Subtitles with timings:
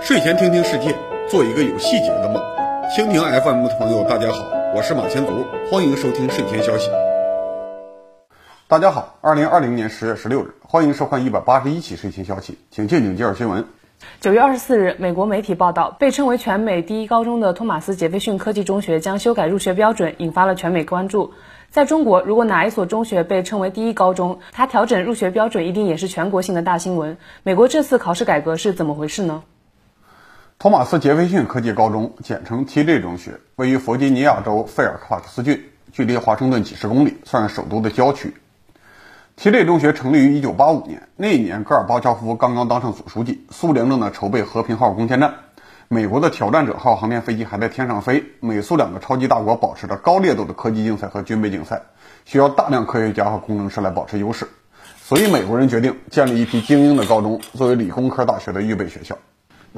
[0.00, 0.94] 睡前听听世界，
[1.28, 2.42] 做一个有细节的梦。
[2.96, 6.90] 蜻蜓 FM 的朋友，大家好，我是马前卒，欢迎收听睡前消息。
[8.66, 13.66] 大家好，二零二零年十月十六日，欢迎收看一百八十一期睡前消息，请静静接着新闻。
[14.20, 21.34] 九月二十四日，美国媒体报道，被称为全美第一高中的托马斯杰斐逊科技中学将修改入学标准，引发了全美关注。
[21.70, 27.18] 在中国，如果哪一所中学被称为第一高中，它调整入学标准一定也是全国性的大新闻。
[27.42, 29.42] 美国这次考试改革是怎么回事呢？
[30.58, 35.62] 托马斯杰斐逊科技高中，简称 TJ 中学，位于弗吉尼亚州费尔法克斯郡，
[35.92, 38.34] 距离华盛顿几十公里，算是首都的郊区。
[39.38, 45.34] TJ 中学成立于1985年，那一年戈尔巴乔夫刚刚当上总书记，苏联正在筹备和平号攻坚战，
[45.90, 51.80] 美国的挑战者号航天飞机还在天上飞，美苏两个超级大国保持着高烈度的科技竞赛和军备竞赛，
[52.26, 54.46] 需要大量科学家和工程师来保持优势，
[55.00, 59.16] 所以美国人决定建立一批精英的高中，作为理工科大学的预备学校。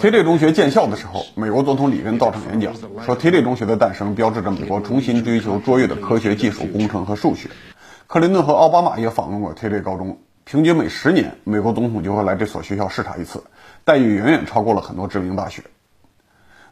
[0.01, 2.75] TJ 中学建校的时候，美国总统里根到场演讲，
[3.07, 7.49] 说 TJ 中学的诞生标志着美国重新追求卓越的科学技术、工程和数学。
[8.09, 13.45] 克林顿和奥巴马也访问过 TJ 高中，平均每十年，美国总统就会来这所学校视察一次，
[13.85, 15.63] 待遇远远超过了很多知名大学。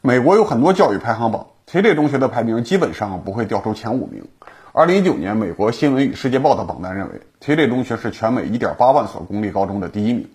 [0.00, 4.24] 美国有很多教育排行榜，TJ 中学的排名基本上不会掉出前五名。
[4.72, 10.28] 二零一九年，美国新闻与世界报的榜单认为，TJ 中学是全美一点八万所公立高中的第一名。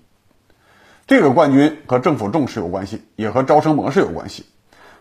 [1.08, 4.46] 这个冠军和政府重视有关系，也和招生模式有关系。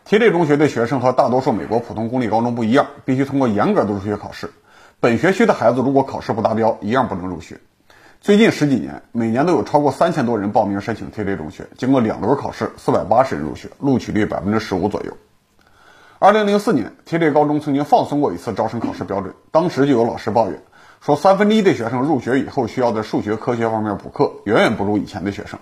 [0.06, 4.48] TJ 中学的学生和大多数美国普通公立高中不一样，必须通过严格的入学考试。
[5.00, 7.58] 本学区的孩子如果考试不达标，一样不能入学。
[8.22, 15.16] 最近十几年，每年都有超过三千多人报名申请 TJ 中学，经过两轮考试，四百八十人入学，录取率百分之十五左右。
[16.20, 20.62] 二零零四年，TJ 高中曾经放松过一次招生考试标准，当时就有老师抱怨
[21.00, 25.58] 说，三分之一的学生入学以后需要在数学、科学方面补课，远远不如以前的学生。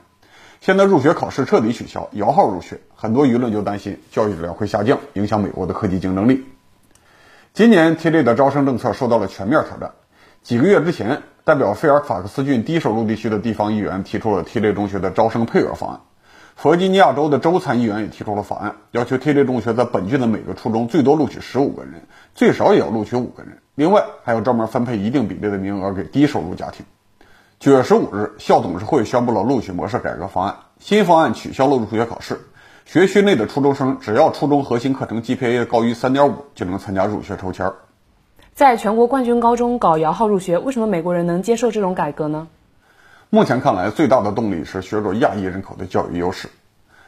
[0.60, 6.44] 现在入学考试彻底取消，摇号入学，很多舆论就担心教育质量会下降，影响美国的科技竞争力。
[7.54, 9.92] 今年 TJ 的招生政策受到了全面挑战。
[10.42, 16.00] 几个月之前，代表费尔法克斯郡低收入地区的地方议员提出了 TJ 中学的招生配额方案。
[16.54, 22.02] 弗吉尼亚州的州参议员也提出了法案，要求 TJ 中学在本郡的每个初中最多录取十五个人，
[22.36, 23.58] 最少也要录取五个人。
[23.74, 26.86] 另外，还要专门分配一定比例的名额给低收入家庭。
[27.58, 30.54] 九月十五日，校董事会宣布了录取模式改革方案。
[30.78, 32.38] 新方案取消了入学考试，
[32.84, 37.72] 学区内的初中生只要初中核心课程 GPA 高于三点五，就能参加入学抽签。
[38.60, 42.46] 在全国冠军高中搞摇号入学，为什么美国人能接受这种改革呢？
[43.30, 46.46] 目前看来，最大的动力是削弱亚裔人口的教育优势。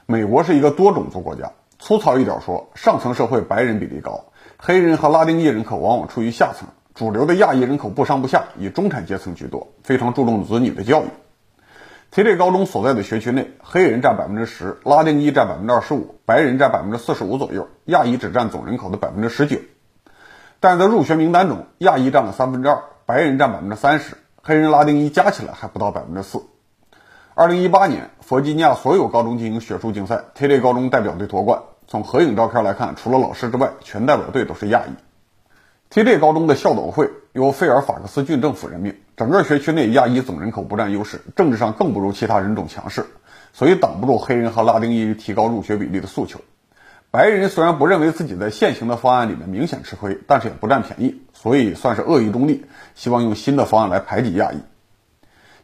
[0.07, 4.25] 美国是一个多种族国家，粗糙一点说，上层社会白人比例高，
[4.57, 6.67] 黑人和拉丁裔人口往往处于下层。
[6.95, 11.09] 主流的亚裔人口不上不下，以中产阶层居多，非常注重子女的教育。
[12.15, 19.59] TJ 高中所在的学区内，黑人占百分之十，拉丁裔占百分之二十五，白人占百分之四十五左右，亚裔只占总人口的百分之十九。
[20.63, 26.41] 但在入学名单中，亚裔占了三分之二，白人占百分之三十，黑人、拉丁裔加起来还不到百分之四。
[27.35, 31.61] 二零一八年，弗吉尼亚所有高中进行学术竞赛，TJ 高中代表队夺冠。
[31.89, 34.93] 从合影照片来看，除了老师之外，全代表队都是亚裔。
[35.93, 43.05] TJ 高中的校董会由费尔法克斯郡政府任命，整个学区内亚裔总人口不占优势，政治上更不如其他人种强势，
[43.53, 46.39] 所以挡不住黑人和拉丁裔提高入学比例的诉求。
[47.13, 52.65] 白人虽然不认为自己在现行的方案里面明显吃亏，但是也不占便宜，所以算是恶意中立，
[52.95, 54.63] 希望用新的方案来排挤亚裔。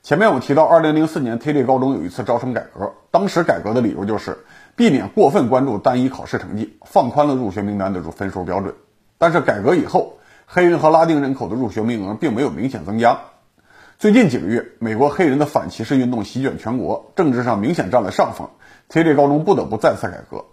[0.03, 4.45] 前面我提到，2004年 TJ 高中有一次招生改革，当时改革的理由就是
[4.77, 8.75] 避免过分关注单一考试成绩，放宽了入学名单的入分数标准。
[9.17, 13.21] 但是改革以后，黑人和拉丁人口的入学名额并没有明显增加。
[13.99, 18.51] 最近几个月，美国黑人的反歧视运动席卷全国，政治上明显占了上风。
[18.91, 20.45] TJ 高中不得不再次改革，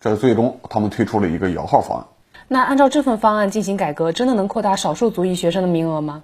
[0.00, 2.06] 这最终他们推出了一个摇号方案。
[2.46, 6.22] 那按照这份方案进行改革，真的能扩大少数族裔学生的名额吗？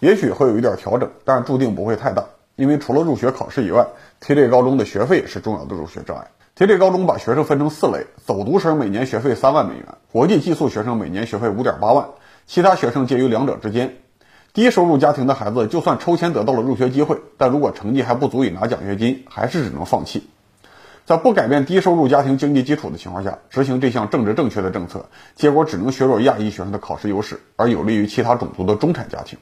[0.00, 2.24] 也许会有一点调整，但是注定不会太大，
[2.56, 3.86] 因为除了入学考试以外
[4.22, 6.28] ，TJ 高中的学费也是重要的入学障碍。
[6.56, 12.08] TJ 高中把学生分成四类：走读生每年学费三万美元，国际寄宿学生每年学费五点八万。
[12.46, 13.98] 其他学生介于两者之间，
[14.52, 20.28] 低收入家庭的孩子就算抽签得到了入学机会，但如果成绩还不足以拿奖学金，还是只能放弃。
[21.10, 29.36] 在不改变低收入家庭经济基础的情况下，执行这项政治正确的政策，结果只能削弱亚裔学生的考试优势，而有利于其他种族的中产家庭。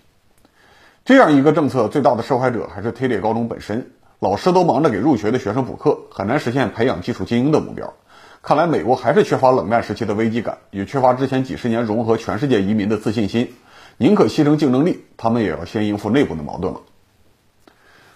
[1.05, 7.93] 这样一个政策，最大的受害者还是 TJ 高中本身，老师都忙着给入学的学生补课，很难实现培养技术精英的目标。
[8.41, 13.53] 看来美国还是缺乏冷战时期的危机感，也缺乏之前几十年融合全世界移民的自信心，
[13.99, 16.81] 宁可牺牲竞争力，他们也要先应付内部的矛盾了。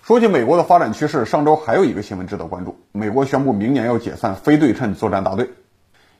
[0.05, 5.51] 说起美国的发展趋势，上周还有一个新闻值得关注：美国宣布明年要解散非对称作战大队。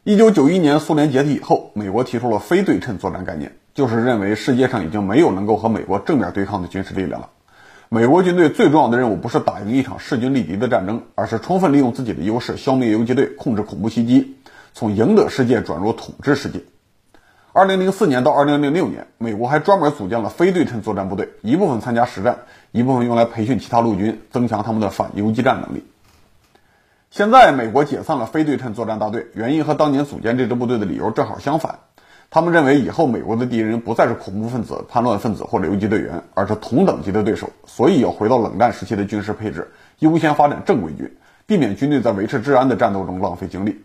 [0.05, 7.31] 一九九一年苏联解体以后，美国提出了非对称作战概念，就是认为世界上已经没有能够和美国正面对抗的军事力量了。
[7.89, 14.37] 美国军队最重要的任务不是打赢一场势均力敌的战争，而是充分利用自己的优势，消灭游击队，控制恐怖袭击，
[14.75, 16.61] 从赢得世界转入统治世界。
[17.55, 22.39] 二零零四年到二零零六年，美国还专门组建了非对称作战部队，一部分参加实战，
[22.71, 25.85] 一部分用来培训其他陆军，增强他们的反游击战能力。
[27.11, 31.79] 现在美国解散了非对称作战大队，原因和当年组建这支部队的理由正好相反。
[32.31, 43.83] 他们认为以后美国的敌人不再是恐怖分子、叛乱分子或者游击队员，而是同等级的对手，所以要回到冷战时期的军事配置，优先发展正规军，避免军队在维持治安的战斗中浪费精力。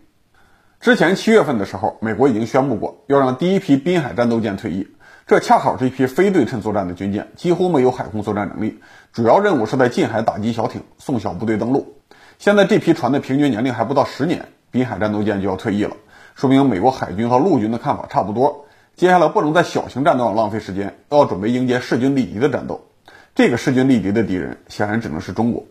[0.80, 4.86] 之前七月份的时候，美国已经宣布过要让第一批滨海战斗舰退役，
[5.26, 8.78] 这恰好是一批非对称作战的军舰，几乎没有海空作战能力，
[9.12, 11.96] 主要任务是在近海打击小艇、送小部队登陆。
[12.38, 15.96] 现在这批船的平均年龄还不到十年，滨海战斗舰就要退役了，
[16.36, 18.66] 说明美国海军和陆军的看法差不多。
[18.94, 22.86] 接下来不能在小型战斗上浪费时间，要准备迎接势均力敌的战斗。
[23.34, 25.64] 这个势均力敌的敌人显然只能是中国。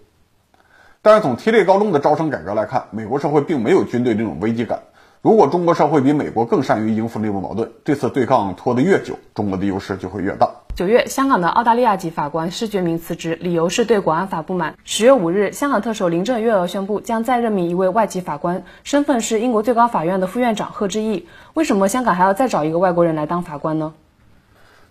[1.01, 4.81] 但是从 T 类高中的招生改革来看，美国社会并没有军队这种危机感。
[5.22, 10.52] 如果中国社会比美国更善于应付内部矛盾，这次对抗拖得越久，中国的优势就会越大。
[10.75, 14.75] 九月，香港的澳大利亚籍法官施觉明辞职，理由是对国安法不满。
[14.84, 21.28] 十月五日，香港特首林郑月娥宣布将再任命一位外籍法官，身份是英国最高法院的副院长贺知义。
[21.56, 23.94] 为什么香港还要再找一个外国人来当法官呢？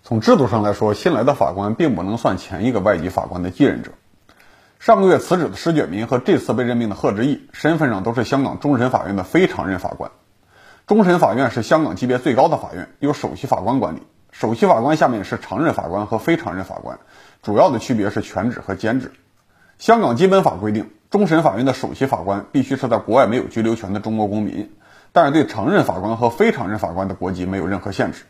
[0.03, 3.91] 从制度上来说，新来的法官并不能算前一个外籍法官的继任者。
[4.87, 10.11] 上个月辞职的施觉明和这次被任命的贺知义，身份上都是香港终审法院的非常任法官。
[10.85, 14.03] 终审法院是香港级别最高的法院，由首席法官管理。
[14.31, 16.99] 首席法官下面是常任法官和非常任法官，
[17.43, 19.11] 主要的区别是全职和兼职。
[19.77, 24.71] 香港基本法规定，终审法院的首席法官必须是在国外没有居留权的中国公民，
[25.11, 28.23] 但是对常任法官和非常任法官的国籍没有任何限制。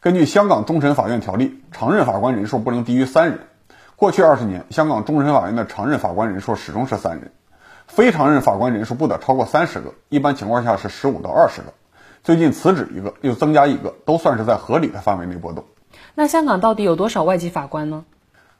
[0.00, 3.38] 根据香港终审法院条例，常任法官人数不能低于三人。
[3.98, 7.32] 过去二十年，香港终审法院的常任法官人数始终是三人，
[7.88, 11.74] 非常任法官人数不得超过三十个，一般情况下是十五到二十个。
[12.22, 15.64] 最近辞职一个，又增加一个，都算是在合理的范围内波动。
[16.14, 18.04] 那香港到底有多少外籍法官呢？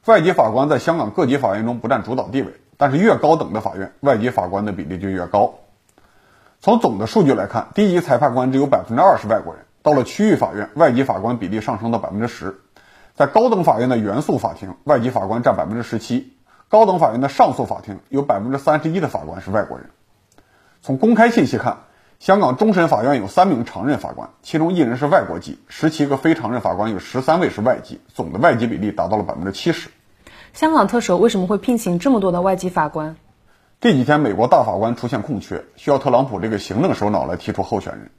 [0.03, 5.53] 外籍法官在香港各级法院中不占主导地位，但是越高等的法院，外籍法官的比例就越高。
[6.59, 12.59] 从总的数据来看，低级裁判官只有百分之二是外国人，到了区域法院，外籍法官比例上升到百分之十。
[13.19, 16.31] 在高等法院的原诉法庭，外籍法官占百分之十七；
[16.69, 19.89] 高等法院的上诉法庭有百分之三十一的法官是外国人。
[20.81, 21.79] 从公开信息看。
[22.19, 29.89] 香港终审法院有三名常任法官，其中一人是外国籍，十七个非常任法官有十三位是外籍，总的外籍比例达到了百分之七十。
[30.53, 33.15] 香港特首为什么会聘请这么多的外籍法官？
[33.79, 38.11] 这几天美国大法官出现空缺，需要特朗普这个行政首脑来提出候选人。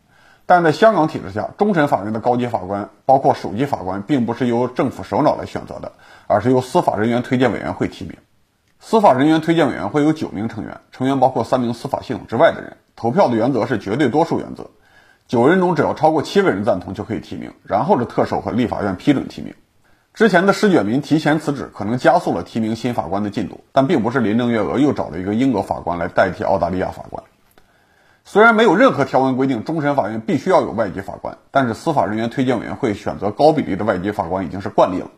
[0.50, 5.92] 但在香港体制下，终审法院的高级法官，包括首席法官，并不是由政府首脑来选择的，
[6.26, 8.16] 而是由司法人员推荐委员会提名。
[8.80, 12.78] 司法人员推荐委员会有九名成员，成员包括三名司法系统之外的人。
[12.96, 14.70] 投票的原则是绝对多数原则，
[15.28, 19.54] 九人中只要超过七个人赞同就可以提名，然后是特首和立法院批准提名。
[20.14, 27.22] 之前的施卷民提前辞职，可能加速了提名新法官的进度，但并不是林郑月娥又找了一个英国法官来代替澳大利亚法官。
[28.32, 35.10] 虽然没有任何条文规定终审法院必须要有外籍法官，但是司法人员推荐委员会选择高比例的外籍法官已经是惯例了。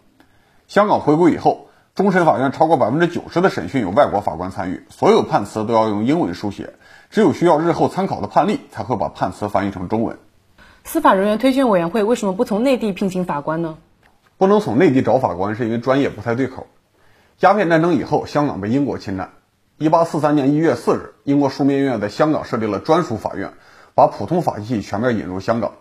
[0.67, 6.73] 香港回归以后，终审法院超过百分之九十的审讯有外国法官参与，所有判词都要用英文书写。
[7.11, 10.17] 只有需要日后参考的判例，才会把判词翻译成中文。
[10.85, 13.77] 司法人员推荐委员会为什么不从内地聘请法官呢？
[14.39, 16.67] 不能从内地找法官，是因为专业不太对口。
[17.41, 19.33] 鸦片战争以后，香港被英国侵占。
[19.83, 23.53] 一八四三年一月四日，英国枢密院在香港设立了专属法院，
[23.97, 25.73] 把普通法系全面引入香港。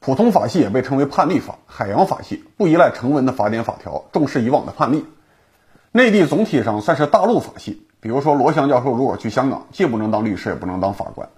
[0.00, 5.04] 普通法系也被称为判例法、海洋法系，不依赖成文的法典法条，重视以往的判例。
[5.92, 7.82] 内地总体上算是大陆法系。
[8.00, 11.28] 比如说，罗翔教授如果去香港，既不能当律师，也不能当法官。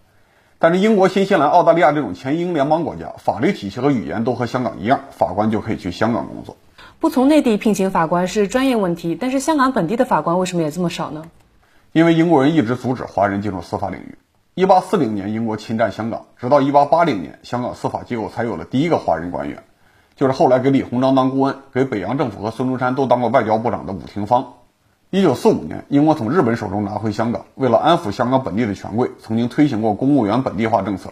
[0.61, 6.57] 但是英国、新西兰、澳大利亚这种前英联邦国家，法律体系和语言都和香港一样，法官就可以去香港工作。
[7.01, 11.25] 不从内地聘请法官是专业问题，但是香港本地的法官为什么也这么少呢？
[11.93, 14.19] 因为英国人一直阻止华人进入司法领域。
[14.55, 19.63] 一八四零年，英国侵占香港，直到一八八零年，香港司法机构才有了第一个华人官员，
[20.17, 24.55] 就是后来给李鸿章当顾问，给北洋政府和孙中山都当过外交部长的伍廷芳。
[25.11, 31.11] 一九四五年，英国从日本手中拿回香港，为了安抚香港本地的权贵，曾经推行过公务员本地化政策。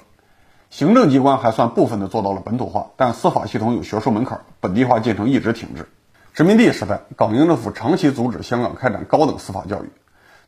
[0.68, 5.88] 行政机关还算部分的做到了本土化，但司法系统有学术门槛，本地化进程一直停滞。
[6.34, 9.90] 殖民地时代，港英政府长期阻止香港开展高等司法教育。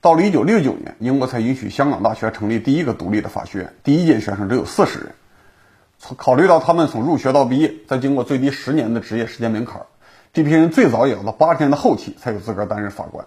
[0.00, 5.08] 到了1969年，英国才允许香港大学成立第一个独立的法学院，第一届学生只有四十人。
[6.16, 9.82] 考虑到他们从入学到毕业，再经过最低十年的职业时间门槛，
[10.32, 13.26] 这批人最早也要到八十年的后期才有资格担任法官。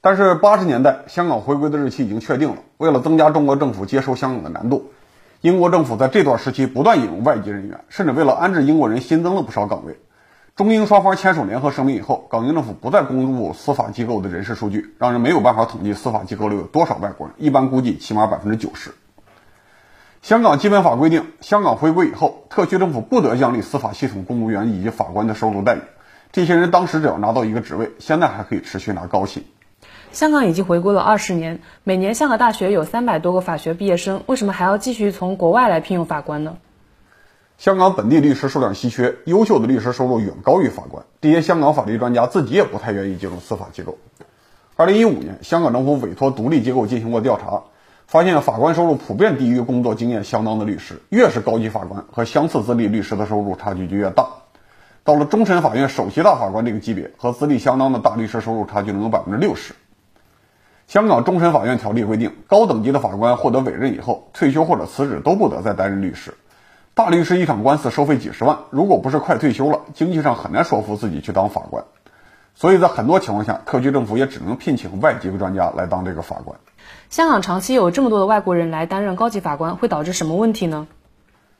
[0.00, 4.92] 但是八十年代香港回归的日期已经确定了，为了增加中国政府接收香港的难度，
[5.40, 9.98] 英国政府在这段时期不断引入外籍人员，甚至为了安置英国人新增了不少岗位。
[10.56, 17.34] 中英双方签署联合声明以后，港英政府不再公布司法机构的人事数据，让人没有办法统计司法机构里有多少外国人。
[17.38, 18.92] 一般估计起码百分之九十。
[20.20, 25.80] 香港基本法规定，香港回归以后，特区政府不得降低司法系统公务员以及法官的收入待遇。
[26.30, 29.44] 这些人当时只要拿到一个职位，现在还可以持续拿高薪。
[30.12, 36.58] 香港已经回归了二十年，每年香港大学有三百多个法学毕业生，为什么还要继续从国外来聘用法官呢？
[37.60, 41.04] 香港本地律师数量稀缺，优秀的律师收入远高于法官。
[41.20, 43.98] 这些香港法律专家自己也不太愿意进入司法机构。
[44.76, 47.64] 二零一五年，香港政府委托独立机构进行过调查，
[48.06, 51.02] 发现法官收入普遍低于工作经验相当的律师。
[51.10, 54.26] 越是高级法官和相似资历律师的收入差距就越大。
[55.04, 59.74] 到了终审法院首席大法官这个级别，和资历相当的大律师收入差距能有百分之六十。
[60.86, 66.32] 香港终审法院条例规定，高等级的法官获得委任以后，退休或者辞职都不得再担任律师。
[67.00, 71.84] 大律师一场官司收费几十万，如果不是快退休了，经济上很难说服自己去当法官。
[72.54, 76.58] 所以在很多情况下，特区政府也只能聘请外籍的专家来当这个法官。
[77.08, 80.88] 香港长期有这么多的外国人来担任高级法官，会导致什么问题呢？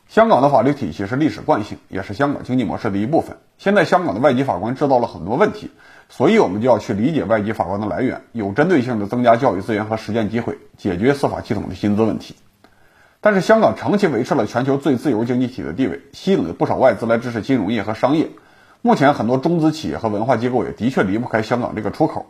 [0.09, 3.39] 香港的法律体系是历史惯性，也是香港经济模式的一部分。
[3.57, 5.71] 现在香港的外籍法官制造了很多问题，
[6.11, 12.37] 所以我们就要去理解外籍法官的来源，有针对性的增加教育资源和实践机会，解决司法系统的薪资问题。
[13.23, 18.31] 但是香港长期维持了全球最自由经济体的地位，吸引了不少外资来支持金融业和商业。
[18.81, 22.25] 目前很多中资企业和文化机构也的确离不开香港这个出口。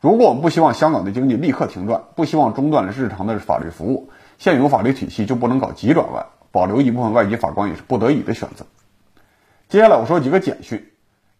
[0.00, 8.66] 如果我们不希望香港的经济立刻停转，不希望中断了日常的法律服务，现有法律体系就不能搞急转弯，保留一部分外籍法官也是不得已的选择。
[9.68, 10.88] 接下来我说几个简讯。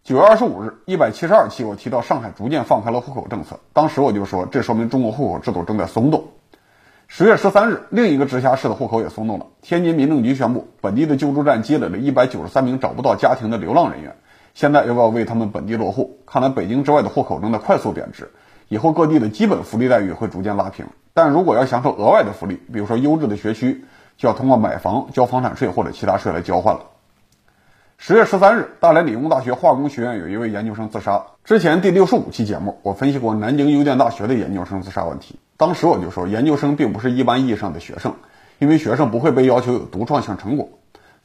[0.04, 6.28] 九月二十五日，一百七十二期我提到上海逐渐放开了户口政策，当时我就说这说明中国户口制度正在松动。
[7.14, 9.44] 十月十三日，另一个直辖市的户口也松动了。
[9.60, 14.16] 天津民政局宣布，本地的救助站积累了一百九十三名找不到家庭的流浪人员，
[14.54, 16.20] 现在又要为他们本地落户。
[16.26, 18.30] 看来北京之外的户口正在快速贬值，
[18.68, 20.86] 以后各地的基本福利待遇会逐渐拉平。
[21.12, 23.84] 但如果要享受额外的福利，比如说优质的学区，
[24.16, 26.80] 就要通过买房、交房产税或者其他税来交换了。
[28.04, 31.26] 十月十三日，大连理工大学化工学院有一位研究生自杀。
[31.44, 35.38] 之前第六十五期节目，我分析过南京邮电大学的研究生自杀问题。
[35.56, 38.16] 当时我就说，研究生并不是一般意义上的学生，
[38.58, 40.70] 因为学生不会被要求有独创性成果；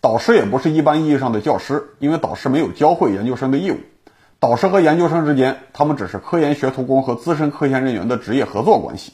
[0.02, 3.78] 导师也不是一般意义上的教师，因为导师没有教会研究生的义务。
[4.40, 9.14] 导师和研究生之间，他们只是科研学徒工和资深科研人员的职业合作关系。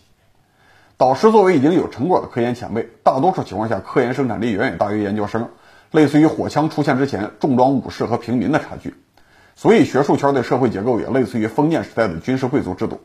[0.98, 5.48] 导师作为已经有成果的科研前辈，大多数情况下科研生产力远远大于研究生，
[5.94, 8.96] 类似于火枪出现之前重装武士和平民的差距。
[9.56, 13.00] 所以学术圈的社会结构也类似于封建时代的军事贵族制度。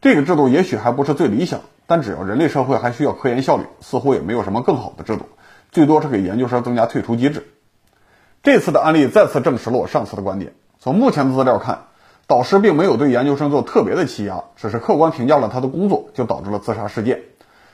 [0.00, 5.26] 这个制度也许还不是最理想，但只要人类社会还需要科研效率，似乎也没有什么更好的制度，
[5.72, 7.48] 最多是给研究生增加退出机制。
[8.44, 10.52] 这次的案例再次证实了我上次的观点。
[10.78, 11.86] 从目前的资料看，
[12.28, 17.22] 导师并没有对研究生做特别的欺压，只是客观评价了他的工作，就导致了自杀事件。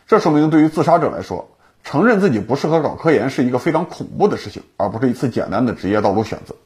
[0.06, 1.50] 这说明对于自杀者来说，
[1.84, 6.56] 承认自己不适合搞科研是一个非常恐怖的事情，而不是一次简单的职业道路选择。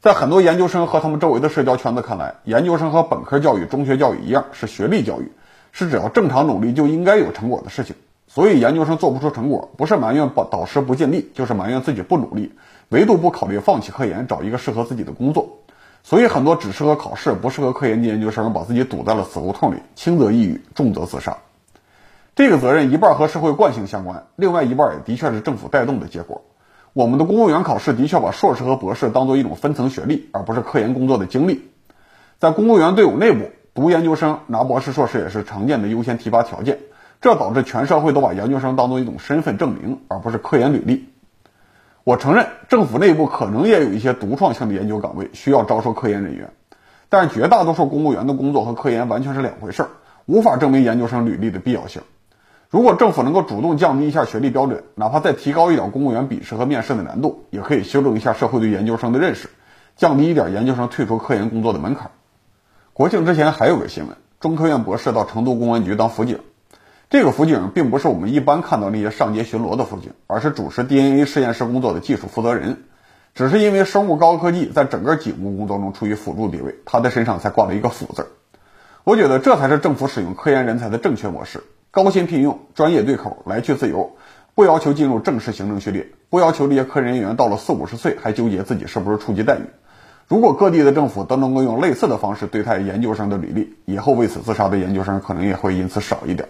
[0.00, 5.30] 在很多研究生和他们周围的社交圈子看来，研究生和本科教育、中学教育一样是学历教育，
[5.72, 7.96] 是只要正常努力就应该有成果的事情。
[8.26, 12.52] 所以研究生做不出成果，不是埋怨导导师不尽力，就是埋怨自己不努力，
[12.88, 15.58] 唯独不考虑放弃科研，找一个适合自己的工作。
[16.02, 21.36] 所以很多只适合考试、不适合科研的研究生，把自己堵在了死胡同里，轻则抑郁，重则自杀。
[22.38, 26.44] 这个责任一半和社会惯性相关，另外一半也的确是政府带动的结果。
[26.92, 31.68] 我们的公务员考试的确把硕士和博士当做一种分层学历，而不是科研工作的经历。
[32.38, 36.78] 在公务员队伍内部，读研究生、拿博士、硕士也是常见的优先提拔条件。
[37.20, 41.08] 这导致全社会都把研究生当做一种身份证明，而不是科研履历。
[42.04, 46.52] 我承认，政府内部可能也有一些独创性的研究岗位需要招收科研人员，
[47.08, 49.88] 但绝大多数公务员的工作和科研完全是两回事儿，
[50.26, 52.00] 无法证明研究生履历的必要性。
[52.70, 59.48] 如果政府能够主动降低一下学历标准，哪怕再提高一点公务员笔试和面试的难度，也可以修正一下社会对研究生的认识，
[59.96, 62.10] 降低一点研究生退出科研工作的门槛。
[62.92, 66.40] 国庆之前还有个新闻，中科院博士到成都公安局当辅警，
[67.08, 72.84] 这个辅警并不是我们一般看到那些上街巡逻的辅警，而是主持 DNA 实验室工作的技术负责人。
[73.34, 78.26] 只是因为生物高科技在整个警务工作中处于辅助地位，他的身上才挂了一个“辅”字。
[79.04, 81.62] 我觉得这才是政府使用科研人才的正确模式：
[82.04, 84.16] 高薪聘用，专业对口，来去自由，
[84.54, 89.62] 不要求进入正式行政序列，不要求这些科研人员到了四五十岁还纠结自己是不是初级待遇。
[90.28, 96.48] 如果各地的政府都能够用类似的方式对待研究生的履历，以后为此自杀的研究生可能也会因此少一点。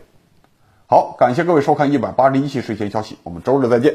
[0.86, 3.94] 好，感谢各位收看一百八十一期睡前消息，我们周日再见。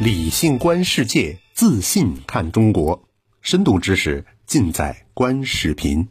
[0.00, 3.04] 理性观世界，自信看中国，
[3.40, 6.08] 深度知识尽在观视频。